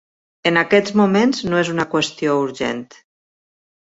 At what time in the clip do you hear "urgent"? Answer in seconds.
2.47-2.81